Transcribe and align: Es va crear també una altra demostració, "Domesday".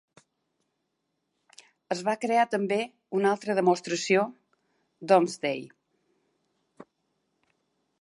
Es 1.97 2.01
va 2.07 2.15
crear 2.23 2.47
també 2.55 2.79
una 3.19 3.31
altra 3.35 3.59
demostració, 3.61 4.27
"Domesday". 5.15 5.65